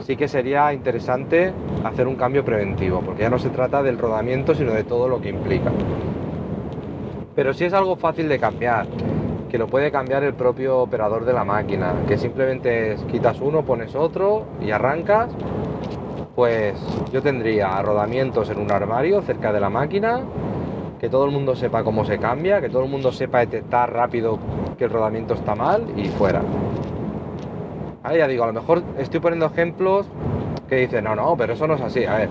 sí 0.00 0.16
que 0.16 0.28
sería 0.28 0.72
interesante 0.72 1.52
hacer 1.84 2.06
un 2.06 2.16
cambio 2.16 2.44
preventivo, 2.44 3.00
porque 3.00 3.22
ya 3.22 3.30
no 3.30 3.38
se 3.38 3.50
trata 3.50 3.82
del 3.82 3.98
rodamiento, 3.98 4.54
sino 4.54 4.72
de 4.72 4.84
todo 4.84 5.08
lo 5.08 5.20
que 5.20 5.28
implica. 5.28 5.70
Pero 7.34 7.54
si 7.54 7.64
es 7.64 7.72
algo 7.72 7.96
fácil 7.96 8.28
de 8.28 8.38
cambiar, 8.38 8.86
que 9.48 9.58
lo 9.58 9.66
puede 9.66 9.90
cambiar 9.90 10.24
el 10.24 10.34
propio 10.34 10.78
operador 10.78 11.24
de 11.24 11.32
la 11.32 11.44
máquina, 11.44 11.94
que 12.08 12.16
simplemente 12.16 12.96
quitas 13.10 13.40
uno, 13.40 13.62
pones 13.62 13.94
otro 13.94 14.44
y 14.60 14.70
arrancas, 14.70 15.30
pues 16.34 16.74
yo 17.12 17.22
tendría 17.22 17.80
rodamientos 17.82 18.48
en 18.50 18.58
un 18.58 18.72
armario 18.72 19.20
cerca 19.22 19.52
de 19.52 19.60
la 19.60 19.68
máquina, 19.68 20.20
que 21.02 21.08
todo 21.08 21.24
el 21.24 21.32
mundo 21.32 21.56
sepa 21.56 21.82
cómo 21.82 22.04
se 22.04 22.18
cambia, 22.18 22.60
que 22.60 22.68
todo 22.68 22.84
el 22.84 22.88
mundo 22.88 23.10
sepa 23.10 23.40
detectar 23.40 23.92
rápido 23.92 24.38
que 24.78 24.84
el 24.84 24.90
rodamiento 24.90 25.34
está 25.34 25.56
mal 25.56 25.84
y 25.96 26.04
fuera. 26.10 26.42
Ahí 28.04 28.18
ya 28.18 28.28
digo, 28.28 28.44
a 28.44 28.46
lo 28.46 28.52
mejor 28.52 28.84
estoy 28.96 29.18
poniendo 29.18 29.46
ejemplos 29.46 30.06
que 30.68 30.76
dicen, 30.76 31.02
no, 31.02 31.16
no, 31.16 31.36
pero 31.36 31.54
eso 31.54 31.66
no 31.66 31.74
es 31.74 31.80
así. 31.80 32.04
A 32.04 32.18
ver, 32.18 32.28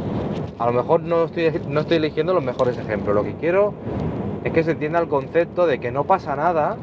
a 0.58 0.66
lo 0.68 0.72
mejor 0.72 1.02
no 1.02 1.26
estoy, 1.26 1.52
no 1.68 1.82
estoy 1.82 1.98
eligiendo 1.98 2.34
los 2.34 2.46
mejores 2.46 2.78
ejemplos. 2.78 3.14
Lo 3.14 3.26
que 3.26 3.34
quiero 3.34 3.74
es 4.46 4.54
que 4.54 4.64
se 4.64 4.72
entienda 4.72 5.00
el 5.00 5.10
concepto 5.10 5.68
de 5.68 5.82
que 5.82 5.92
no 5.92 6.06
pasa 6.06 6.38
nada 6.38 6.78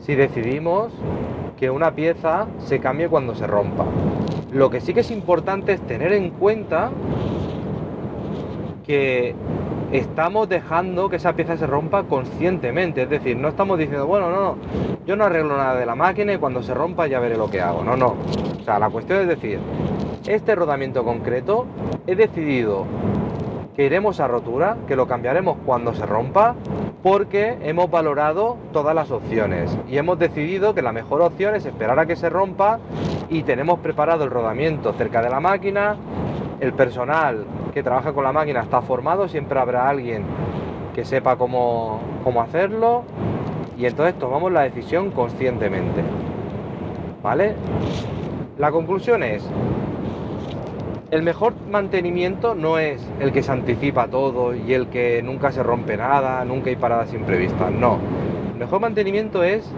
si 0.00 0.14
decidimos 0.14 0.90
que 1.58 1.68
una 1.68 1.94
pieza 1.94 2.46
se 2.60 2.80
cambie 2.80 3.10
cuando 3.10 3.34
se 3.34 3.46
rompa. 3.46 3.84
Lo 4.54 4.70
que 4.70 4.80
sí 4.80 4.94
que 4.94 5.00
es 5.00 5.10
importante 5.10 5.74
es 5.74 5.82
tener 5.82 6.14
en 6.14 6.30
cuenta 6.30 6.90
que 8.86 9.34
estamos 9.92 10.48
dejando 10.48 11.08
que 11.08 11.16
esa 11.16 11.32
pieza 11.34 11.56
se 11.56 11.66
rompa 11.66 12.04
conscientemente. 12.04 13.02
Es 13.02 13.10
decir, 13.10 13.36
no 13.36 13.48
estamos 13.48 13.78
diciendo, 13.78 14.06
bueno, 14.06 14.30
no, 14.30 14.40
no, 14.40 14.56
yo 15.06 15.16
no 15.16 15.24
arreglo 15.24 15.56
nada 15.56 15.74
de 15.76 15.86
la 15.86 15.94
máquina 15.94 16.32
y 16.32 16.38
cuando 16.38 16.62
se 16.62 16.74
rompa 16.74 17.06
ya 17.06 17.20
veré 17.20 17.36
lo 17.36 17.50
que 17.50 17.60
hago. 17.60 17.82
No, 17.82 17.96
no. 17.96 18.16
O 18.60 18.64
sea, 18.64 18.78
la 18.78 18.90
cuestión 18.90 19.20
es 19.20 19.28
decir, 19.28 19.58
este 20.26 20.54
rodamiento 20.54 21.04
concreto 21.04 21.66
he 22.06 22.14
decidido 22.14 22.86
que 23.74 23.86
iremos 23.86 24.20
a 24.20 24.28
rotura, 24.28 24.76
que 24.86 24.96
lo 24.96 25.06
cambiaremos 25.06 25.56
cuando 25.64 25.94
se 25.94 26.04
rompa, 26.04 26.54
porque 27.02 27.56
hemos 27.62 27.90
valorado 27.90 28.58
todas 28.72 28.94
las 28.94 29.10
opciones 29.10 29.76
y 29.88 29.96
hemos 29.96 30.18
decidido 30.18 30.74
que 30.74 30.82
la 30.82 30.92
mejor 30.92 31.22
opción 31.22 31.54
es 31.54 31.64
esperar 31.64 31.98
a 31.98 32.04
que 32.04 32.16
se 32.16 32.28
rompa 32.28 32.78
y 33.30 33.42
tenemos 33.42 33.78
preparado 33.78 34.24
el 34.24 34.30
rodamiento 34.30 34.92
cerca 34.92 35.22
de 35.22 35.30
la 35.30 35.40
máquina, 35.40 35.96
el 36.60 36.74
personal 36.74 37.46
que 37.72 37.82
trabaja 37.82 38.12
con 38.12 38.24
la 38.24 38.32
máquina 38.32 38.60
está 38.60 38.82
formado, 38.82 39.28
siempre 39.28 39.58
habrá 39.58 39.88
alguien 39.88 40.24
que 40.94 41.04
sepa 41.04 41.36
cómo, 41.36 42.00
hacerlo 42.42 43.04
y 43.78 43.86
entonces 43.86 44.18
tomamos 44.18 44.52
la 44.52 44.62
decisión 44.62 45.10
conscientemente. 45.10 46.02
¿Vale? 47.22 47.54
La 48.58 48.70
conclusión 48.70 49.22
es, 49.22 49.46
el 51.10 51.22
mejor 51.22 51.54
mantenimiento 51.70 52.54
no 52.54 52.78
es 52.78 53.06
el 53.20 53.32
que 53.32 53.42
se 53.42 53.52
anticipa 53.52 54.08
todo 54.08 54.54
y 54.54 54.74
el 54.74 54.88
que 54.88 55.22
nunca 55.22 55.52
se 55.52 55.62
rompe 55.62 55.96
nada, 55.96 56.44
nunca 56.44 56.70
hay 56.70 56.76
paradas 56.76 57.12
imprevistas, 57.12 57.70
no. 57.72 57.98
El 58.52 58.58
mejor 58.58 58.80
mantenimiento 58.80 59.42
es 59.42 59.68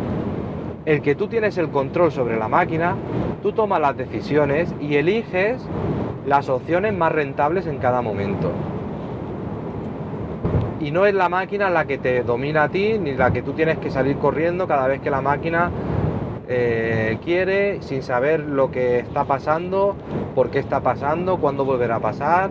el 0.84 1.00
que 1.00 1.14
tú 1.14 1.28
tienes 1.28 1.56
el 1.58 1.68
control 1.70 2.10
sobre 2.12 2.36
la 2.36 2.48
máquina, 2.48 2.96
tú 3.42 3.52
tomas 3.52 3.80
las 3.80 3.96
decisiones 3.96 4.74
y 4.80 4.96
eliges 4.96 5.64
las 6.26 6.48
opciones 6.48 6.94
más 6.94 7.12
rentables 7.12 7.66
en 7.66 7.78
cada 7.78 8.02
momento. 8.02 8.50
Y 10.80 10.90
no 10.90 11.06
es 11.06 11.14
la 11.14 11.28
máquina 11.28 11.70
la 11.70 11.84
que 11.84 11.98
te 11.98 12.22
domina 12.22 12.64
a 12.64 12.68
ti, 12.68 12.98
ni 12.98 13.14
la 13.14 13.32
que 13.32 13.42
tú 13.42 13.52
tienes 13.52 13.78
que 13.78 13.90
salir 13.90 14.16
corriendo 14.16 14.66
cada 14.66 14.88
vez 14.88 15.00
que 15.00 15.10
la 15.10 15.20
máquina 15.20 15.70
eh, 16.48 17.18
quiere, 17.24 17.80
sin 17.82 18.02
saber 18.02 18.40
lo 18.40 18.70
que 18.70 18.98
está 18.98 19.24
pasando, 19.24 19.94
por 20.34 20.50
qué 20.50 20.58
está 20.58 20.80
pasando, 20.80 21.38
cuándo 21.38 21.64
volverá 21.64 21.96
a 21.96 22.00
pasar, 22.00 22.50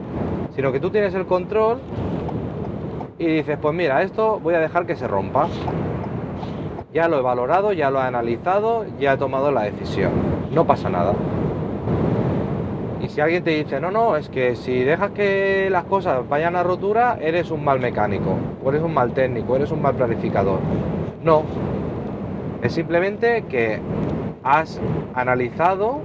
sino 0.56 0.72
que 0.72 0.80
tú 0.80 0.90
tienes 0.90 1.14
el 1.14 1.26
control 1.26 1.80
y 3.20 3.26
dices, 3.26 3.58
pues 3.62 3.76
mira, 3.76 4.02
esto 4.02 4.40
voy 4.40 4.56
a 4.56 4.60
dejar 4.60 4.86
que 4.86 4.96
se 4.96 5.08
rompa. 5.08 5.48
Ya 6.94 7.08
lo 7.08 7.20
he 7.20 7.22
valorado, 7.22 7.74
ya 7.74 7.90
lo 7.90 8.00
he 8.00 8.04
analizado, 8.04 8.86
ya 9.00 9.14
he 9.14 9.18
tomado 9.18 9.52
la 9.52 9.64
decisión. 9.64 10.12
No 10.52 10.66
pasa 10.66 10.90
nada. 10.90 11.14
Si 13.12 13.20
alguien 13.20 13.44
te 13.44 13.52
dice, 13.52 13.82
no, 13.82 13.92
no, 13.92 14.16
es 14.16 14.30
que 14.30 14.56
si 14.56 14.86
dejas 14.86 15.12
que 15.12 15.68
las 15.70 15.84
cosas 15.84 16.26
vayan 16.30 16.56
a 16.56 16.64
rotura, 16.64 17.18
eres 17.20 17.52
un 17.52 17.62
mal 17.62 17.78
mecánico, 17.78 18.38
o 18.64 18.70
eres 18.70 18.82
un 18.82 18.94
mal 18.94 19.12
técnico, 19.12 19.58
eres 19.58 19.70
un 19.70 19.82
mal 19.82 19.96
planificador. 19.96 20.60
No, 21.22 21.44
es 22.62 22.72
simplemente 22.74 23.44
que 23.50 23.82
has 24.46 24.80
analizado 25.14 26.00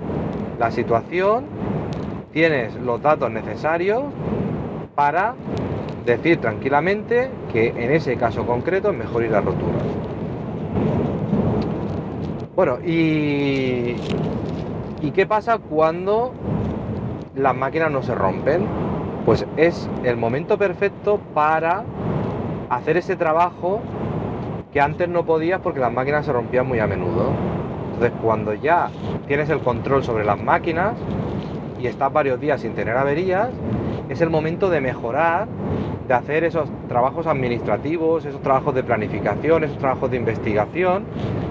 la 0.59 0.73
situación, 0.73 1.45
tienes 2.33 2.75
los 2.75 3.01
datos 3.01 3.31
necesarios 3.31 4.03
para 4.97 5.37
decir 6.05 6.41
tranquilamente 6.41 7.31
que 7.53 7.69
en 7.69 7.93
ese 7.93 8.17
caso 8.17 8.45
concreto 8.45 8.91
es 8.91 8.97
mejor 8.97 9.23
ir 9.23 9.33
a 9.37 9.43
rotura. 9.43 9.79
Bueno, 12.57 12.79
¿y 12.85 13.95
qué 15.15 15.25
pasa 15.25 15.59
cuando 15.59 16.33
las 17.37 17.55
máquinas 17.55 17.91
no 17.91 18.03
se 18.03 18.15
rompen, 18.15 18.67
pues 19.25 19.47
es 19.57 19.89
el 20.05 20.17
momento 20.17 20.57
perfecto 20.57 21.21
para 21.35 21.85
hacer 22.71 22.97
ese 22.97 23.17
trabajo 23.17 23.81
que 24.73 24.81
antes 24.81 25.09
no 25.09 25.25
podías 25.25 25.61
porque 25.61 25.81
las 25.81 25.93
máquinas 25.93 26.27
se 26.27 26.33
rompían 26.33 26.67
muy 26.67 26.79
a 26.81 26.87
menudo. 26.87 27.31
Entonces 27.93 28.13
cuando 28.23 28.55
ya 28.55 28.91
tienes 29.27 29.51
el 29.51 29.61
control 29.61 30.03
sobre 30.03 30.25
las 30.25 30.43
máquinas 30.43 30.95
y 31.81 31.87
estás 31.87 32.13
varios 32.13 32.41
días 32.41 32.61
sin 32.61 32.75
tener 32.75 32.97
averías, 32.97 33.49
es 34.09 34.21
el 34.21 34.31
momento 34.31 34.71
de 34.71 34.81
mejorar, 34.81 35.47
de 36.09 36.15
hacer 36.15 36.45
esos 36.45 36.69
trabajos 36.89 37.27
administrativos, 37.27 38.25
esos 38.25 38.41
trabajos 38.41 38.75
de 38.75 38.83
planificación, 38.83 39.65
esos 39.65 39.79
trabajos 39.79 40.11
de 40.11 40.17
investigación, 40.17 41.05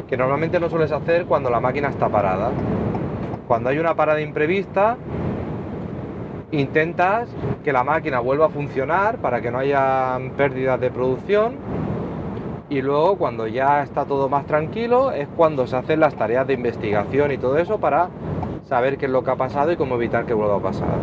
que 0.08 0.18
normalmente 0.18 0.60
no 0.60 0.70
sueles 0.70 0.92
hacer 0.92 1.26
cuando 1.26 1.50
la 1.50 1.60
máquina 1.60 1.90
está 1.90 2.10
parada. 2.10 2.52
cuando 3.48 3.70
hay 3.70 3.78
una 3.78 3.94
parada 3.96 4.22
imprevista, 4.22 4.98
intentas 6.60 7.30
que 7.64 7.74
la 7.74 7.84
máquina 7.84 8.20
vuelva 8.20 8.48
a 8.48 8.50
funcionar 8.50 9.18
para 9.18 9.42
que 9.42 9.52
no 9.52 9.60
haya 9.60 10.20
pérdidas 10.38 10.80
de 10.80 10.92
producción 10.92 11.56
y 12.70 12.82
luego 12.82 13.18
cuando 13.18 13.48
ya 13.48 13.84
está 13.84 14.06
todo 14.06 14.28
más 14.28 14.46
tranquilo 14.46 15.12
es 15.12 15.28
cuando 15.36 15.68
se 15.68 15.76
hacen 15.76 16.00
las 16.00 16.16
tareas 16.16 16.48
de 16.48 16.54
investigación 16.54 17.32
y 17.32 17.38
todo 17.38 17.58
eso 17.58 17.80
para 17.80 18.10
saber 18.68 18.98
qué 18.98 19.06
es 19.06 19.12
lo 19.12 19.24
que 19.24 19.32
ha 19.32 19.36
pasado 19.36 19.72
y 19.72 19.78
cómo 19.78 19.96
evitar 19.96 20.26
que 20.26 20.34
vuelva 20.34 20.56
a 20.56 20.60
pasar. 20.60 20.98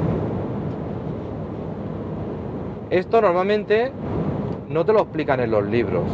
Esto 2.90 3.21
normalmente 3.21 3.92
no 4.68 4.85
te 4.85 4.92
lo 4.92 5.00
explican 5.00 5.40
en 5.40 5.50
los 5.50 5.64
libros. 5.64 6.04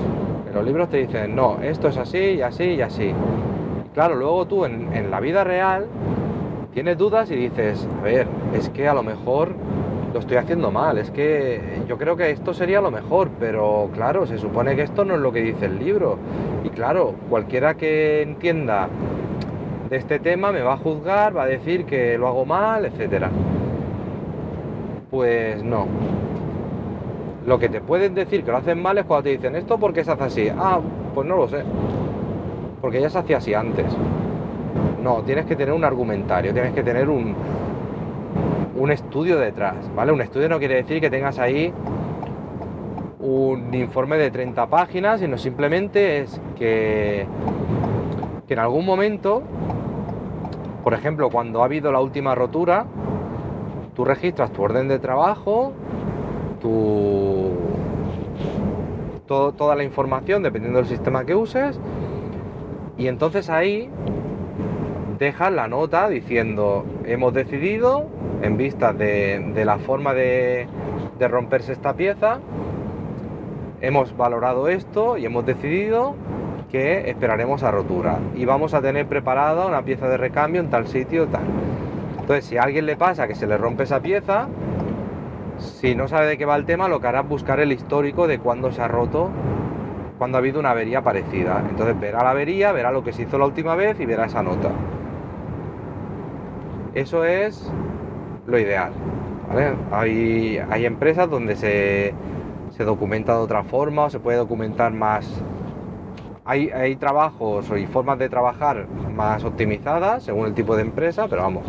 En 0.48 0.54
los 0.54 0.64
libros 0.64 0.88
te 0.88 0.98
dicen, 0.98 1.34
no, 1.34 1.58
esto 1.62 1.88
es 1.88 1.96
así 1.96 2.18
y 2.18 2.42
así 2.42 2.64
y 2.64 2.82
así. 2.82 3.12
claro, 3.94 4.14
luego 4.14 4.46
tú 4.46 4.64
en, 4.64 5.10
la 5.10 5.20
vida 5.20 5.44
real 5.44 5.86
tienes 6.78 6.96
dudas 6.96 7.28
y 7.32 7.34
dices, 7.34 7.88
a 7.98 8.04
ver, 8.04 8.28
es 8.54 8.68
que 8.68 8.86
a 8.86 8.94
lo 8.94 9.02
mejor 9.02 9.56
lo 10.14 10.20
estoy 10.20 10.36
haciendo 10.36 10.70
mal, 10.70 10.96
es 10.96 11.10
que 11.10 11.82
yo 11.88 11.98
creo 11.98 12.16
que 12.16 12.30
esto 12.30 12.54
sería 12.54 12.80
lo 12.80 12.92
mejor, 12.92 13.30
pero 13.40 13.90
claro, 13.92 14.28
se 14.28 14.38
supone 14.38 14.76
que 14.76 14.82
esto 14.82 15.04
no 15.04 15.16
es 15.16 15.20
lo 15.20 15.32
que 15.32 15.40
dice 15.40 15.64
el 15.64 15.80
libro. 15.80 16.18
Y 16.62 16.68
claro, 16.68 17.16
cualquiera 17.28 17.74
que 17.74 18.22
entienda 18.22 18.88
de 19.90 19.96
este 19.96 20.20
tema 20.20 20.52
me 20.52 20.62
va 20.62 20.74
a 20.74 20.76
juzgar, 20.76 21.36
va 21.36 21.42
a 21.42 21.46
decir 21.46 21.84
que 21.84 22.16
lo 22.16 22.28
hago 22.28 22.46
mal, 22.46 22.84
etcétera. 22.84 23.28
Pues 25.10 25.60
no. 25.64 25.88
Lo 27.44 27.58
que 27.58 27.68
te 27.68 27.80
pueden 27.80 28.14
decir 28.14 28.44
que 28.44 28.52
lo 28.52 28.58
hacen 28.58 28.80
mal 28.80 28.98
es 28.98 29.04
cuando 29.04 29.24
te 29.24 29.30
dicen 29.30 29.56
esto 29.56 29.78
porque 29.80 30.04
se 30.04 30.12
hace 30.12 30.22
así. 30.22 30.48
Ah, 30.56 30.78
pues 31.12 31.26
no 31.26 31.38
lo 31.38 31.48
sé. 31.48 31.64
Porque 32.80 33.00
ya 33.00 33.10
se 33.10 33.18
hacía 33.18 33.38
así 33.38 33.52
antes. 33.52 33.86
No, 35.02 35.22
tienes 35.22 35.46
que 35.46 35.56
tener 35.56 35.72
un 35.72 35.84
argumentario, 35.84 36.52
tienes 36.52 36.72
que 36.72 36.82
tener 36.82 37.08
un, 37.08 37.34
un 38.76 38.90
estudio 38.90 39.38
detrás, 39.38 39.76
¿vale? 39.94 40.12
Un 40.12 40.20
estudio 40.20 40.48
no 40.48 40.58
quiere 40.58 40.76
decir 40.76 41.00
que 41.00 41.10
tengas 41.10 41.38
ahí 41.38 41.72
un 43.20 43.74
informe 43.74 44.16
de 44.16 44.30
30 44.30 44.66
páginas, 44.68 45.20
sino 45.20 45.36
simplemente 45.38 46.20
es 46.20 46.40
que, 46.56 47.26
que 48.46 48.54
en 48.54 48.60
algún 48.60 48.86
momento, 48.86 49.42
por 50.84 50.94
ejemplo, 50.94 51.28
cuando 51.30 51.62
ha 51.62 51.66
habido 51.66 51.92
la 51.92 52.00
última 52.00 52.34
rotura, 52.34 52.86
tú 53.94 54.04
registras 54.04 54.52
tu 54.52 54.62
orden 54.62 54.88
de 54.88 54.98
trabajo, 54.98 55.72
tu, 56.60 57.50
toda 59.26 59.74
la 59.74 59.84
información 59.84 60.42
dependiendo 60.42 60.78
del 60.78 60.88
sistema 60.88 61.24
que 61.24 61.34
uses, 61.34 61.78
y 62.96 63.08
entonces 63.08 63.50
ahí 63.50 63.90
dejas 65.18 65.52
la 65.52 65.68
nota 65.68 66.08
diciendo 66.08 66.86
hemos 67.04 67.34
decidido 67.34 68.06
en 68.42 68.56
vista 68.56 68.92
de, 68.92 69.62
la 69.64 69.78
forma 69.78 70.14
de, 70.14 70.68
romperse 71.18 71.72
esta 71.72 71.94
pieza 71.94 72.38
hemos 73.80 74.16
valorado 74.16 74.68
esto 74.68 75.16
y 75.16 75.26
hemos 75.26 75.44
decidido 75.44 76.14
que 76.70 77.08
esperaremos 77.08 77.62
a 77.62 77.70
rotura. 77.70 78.18
Y 78.34 78.44
vamos 78.44 78.74
a 78.74 78.82
tener 78.82 79.06
preparada 79.06 79.66
una 79.66 79.82
pieza 79.82 80.08
de 80.08 80.16
recambio 80.16 80.60
en 80.60 80.70
tal 80.70 80.86
sitio 80.86 81.26
tal 81.26 81.42
entonces 82.20 82.44
si 82.44 82.56
a 82.56 82.62
alguien 82.62 82.86
le 82.86 82.96
pasa 82.96 83.26
que 83.26 83.34
se 83.34 83.46
le 83.46 83.56
rompe 83.56 83.84
esa 83.84 84.00
pieza 84.00 84.48
si 85.58 85.94
no 85.94 86.06
sabe 86.06 86.26
de 86.26 86.38
qué 86.38 86.44
va 86.44 86.56
el 86.56 86.66
tema 86.66 86.86
lo 86.86 87.00
que 87.00 87.08
hará 87.08 87.20
es 87.20 87.28
buscar 87.28 87.58
el 87.58 87.72
histórico 87.72 88.28
de 88.28 88.38
cuándo 88.38 88.70
se 88.70 88.82
ha 88.82 88.88
roto 88.88 89.30
cuando 90.18 90.36
ha 90.36 90.40
habido 90.40 90.58
una 90.58 90.72
avería 90.72 91.02
parecida. 91.02 91.64
Entonces 91.70 91.98
verá 91.98 92.22
la 92.22 92.30
avería 92.30 92.70
verá 92.70 92.92
lo 92.92 93.02
que 93.02 93.12
se 93.12 93.22
hizo 93.22 93.38
la 93.38 93.46
última 93.46 93.74
vez 93.74 93.98
y 93.98 94.06
verá 94.06 94.26
esa 94.26 94.42
nota 94.42 94.70
eso 96.98 97.24
es 97.24 97.70
lo 98.46 98.58
ideal. 98.58 98.92
Hay, 99.92 100.58
hay, 100.70 100.84
empresas 100.84 101.30
donde 101.30 101.56
se, 101.56 102.12
se, 102.76 102.84
documenta 102.84 103.34
de 103.34 103.38
otra 103.38 103.62
forma 103.62 104.04
o 104.04 104.10
se 104.10 104.18
puede 104.18 104.36
documentar 104.36 104.92
más. 104.92 105.26
Hay, 106.44 106.70
hay 106.70 106.96
trabajos 106.96 107.70
y 107.78 107.86
formas 107.86 108.18
de 108.18 108.28
trabajar 108.28 108.88
más 109.14 109.44
optimizadas 109.44 110.24
según 110.24 110.46
el 110.46 110.54
tipo 110.54 110.76
de 110.76 110.82
empresa, 110.82 111.28
pero 111.28 111.42
vamos, 111.42 111.64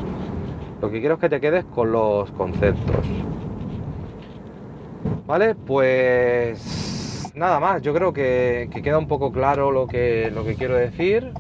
lo 0.82 0.90
que 0.90 1.00
quiero 1.00 1.16
es 1.16 1.22
que 1.22 1.30
te 1.30 1.40
quedes 1.40 1.64
con 1.66 1.92
los 1.92 2.32
conceptos. 2.32 3.06
Vale, 5.28 5.54
pues 5.54 7.32
nada 7.36 7.60
más, 7.60 7.82
yo 7.82 7.94
creo 7.94 8.12
que, 8.14 8.68
que 8.74 8.82
queda 8.82 8.98
un 8.98 9.08
poco 9.08 9.32
claro 9.32 9.72
lo 9.72 9.88
que, 9.88 10.32
lo 10.34 10.44
que 10.44 10.56
quiero 10.56 10.76
decir. 10.76 11.32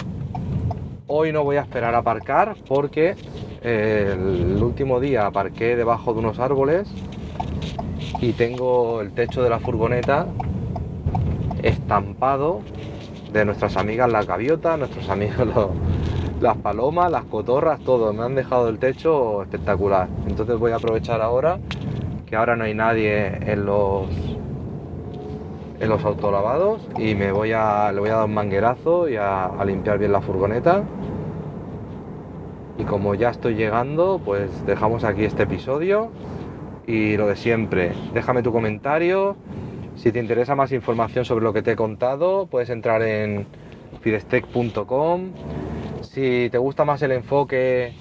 Hoy 1.07 1.33
no 1.33 1.43
voy 1.43 1.57
a 1.57 1.61
esperar 1.61 1.95
a 1.95 1.99
aparcar 1.99 2.55
porque 2.67 3.15
el 3.61 4.57
último 4.61 4.99
día 4.99 5.25
aparqué 5.25 5.75
debajo 5.75 6.13
de 6.13 6.19
unos 6.19 6.39
árboles 6.39 6.87
y 8.21 8.33
tengo 8.33 9.01
el 9.01 9.11
techo 9.11 9.43
de 9.43 9.49
la 9.49 9.59
furgoneta 9.59 10.27
estampado 11.63 12.61
de 13.31 13.45
nuestras 13.45 13.77
amigas 13.77 14.11
las 14.11 14.25
gaviotas, 14.25 14.77
nuestros 14.79 15.09
amigos 15.09 15.47
las 16.41 16.57
palomas, 16.57 17.11
las 17.11 17.25
cotorras, 17.25 17.79
todo. 17.81 18.13
Me 18.13 18.23
han 18.23 18.35
dejado 18.35 18.69
el 18.69 18.79
techo 18.79 19.43
espectacular. 19.43 20.07
Entonces 20.27 20.57
voy 20.57 20.71
a 20.71 20.77
aprovechar 20.77 21.21
ahora 21.21 21.59
que 22.25 22.35
ahora 22.35 22.55
no 22.55 22.63
hay 22.63 22.73
nadie 22.73 23.27
en 23.51 23.65
los 23.65 24.07
en 25.79 25.87
los 25.87 26.03
autolavados 26.03 26.81
y 26.97 27.15
me 27.15 27.31
voy 27.31 27.53
a 27.53 27.91
le 27.93 28.01
voy 28.01 28.09
a 28.09 28.15
dar 28.15 28.25
un 28.25 28.33
manguerazo 28.33 29.07
y 29.07 29.15
a 29.15 29.49
limpiar 29.65 29.97
bien 29.97 30.11
la 30.11 30.19
furgoneta 30.19 30.83
y 32.79 32.85
como 32.85 33.13
ya 33.13 33.29
estoy 33.29 33.55
llegando, 33.55 34.21
pues 34.23 34.65
dejamos 34.65 35.03
aquí 35.03 35.25
este 35.25 35.43
episodio 35.43 36.11
y 36.87 37.17
lo 37.17 37.27
de 37.27 37.35
siempre, 37.35 37.91
déjame 38.13 38.41
tu 38.41 38.53
comentario. 38.53 39.35
Si 39.97 40.13
te 40.13 40.19
interesa 40.19 40.55
más 40.55 40.71
información 40.71 41.25
sobre 41.25 41.43
lo 41.43 41.51
que 41.51 41.61
te 41.61 41.73
he 41.73 41.75
contado, 41.75 42.47
puedes 42.47 42.69
entrar 42.69 43.01
en 43.03 43.45
fidestec.com. 44.01 45.31
Si 46.01 46.47
te 46.49 46.57
gusta 46.57 46.85
más 46.85 47.01
el 47.01 47.11
enfoque 47.11 47.91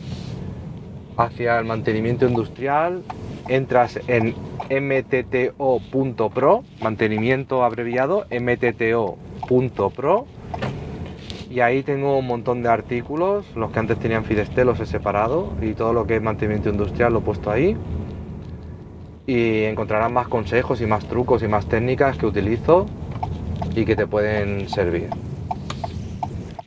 hacia 1.16 1.58
el 1.58 1.64
mantenimiento 1.64 2.28
industrial, 2.28 3.02
entras 3.48 3.98
en 4.06 4.36
mtto.pro, 4.70 6.62
mantenimiento 6.80 7.64
abreviado, 7.64 8.26
mtto.pro 8.30 10.26
y 11.58 11.60
ahí 11.60 11.82
tengo 11.82 12.16
un 12.16 12.26
montón 12.28 12.62
de 12.62 12.68
artículos, 12.68 13.44
los 13.56 13.72
que 13.72 13.80
antes 13.80 13.98
tenían 13.98 14.24
Fidestel 14.24 14.68
los 14.68 14.78
he 14.78 14.86
separado 14.86 15.54
y 15.60 15.72
todo 15.72 15.92
lo 15.92 16.06
que 16.06 16.14
es 16.14 16.22
mantenimiento 16.22 16.68
industrial 16.68 17.12
lo 17.12 17.18
he 17.18 17.22
puesto 17.22 17.50
ahí. 17.50 17.76
Y 19.26 19.64
encontrarás 19.64 20.08
más 20.08 20.28
consejos 20.28 20.80
y 20.80 20.86
más 20.86 21.08
trucos 21.08 21.42
y 21.42 21.48
más 21.48 21.66
técnicas 21.66 22.16
que 22.16 22.26
utilizo 22.26 22.86
y 23.74 23.84
que 23.84 23.96
te 23.96 24.06
pueden 24.06 24.68
servir. 24.68 25.10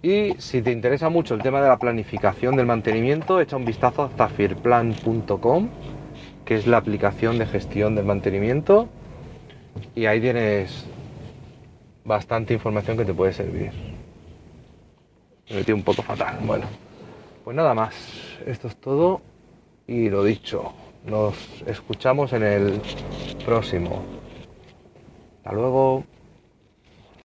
Y 0.01 0.34
si 0.39 0.62
te 0.62 0.73
interesa 0.73 1.08
mucho 1.08 1.36
el 1.36 1.41
tema 1.41 1.62
de 1.62 1.69
la 1.69 1.80
planificación 1.80 2.58
del 2.58 2.65
mantenimiento, 2.65 3.39
echa 3.39 3.56
un 3.56 3.63
vistazo 3.63 4.04
a 4.04 4.10
zafirplan.com, 4.10 5.69
que 6.43 6.56
es 6.56 6.67
la 6.67 6.75
aplicación 6.75 7.39
de 7.39 7.45
gestión 7.45 7.95
del 7.95 8.04
mantenimiento. 8.04 8.89
Y 9.95 10.08
ahí 10.08 10.19
tienes 10.19 10.86
bastante 12.04 12.54
información 12.54 12.97
que 12.97 13.06
te 13.06 13.13
puede 13.13 13.32
servir. 13.32 13.90
Me 15.49 15.58
metí 15.58 15.71
un 15.71 15.84
poco 15.84 16.01
fatal. 16.01 16.39
Bueno, 16.43 16.65
pues 17.43 17.56
nada 17.56 17.73
más. 17.73 17.95
Esto 18.45 18.67
es 18.67 18.75
todo. 18.77 19.21
Y 19.88 20.10
lo 20.10 20.23
dicho, 20.23 20.73
nos 21.06 21.36
escuchamos 21.65 22.34
en 22.34 22.43
el 22.43 22.82
próximo. 23.45 24.04
Hasta 25.38 25.54
luego. 25.54 26.04